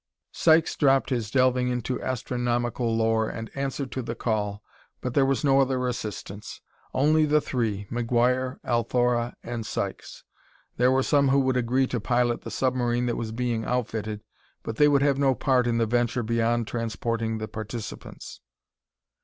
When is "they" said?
14.77-14.87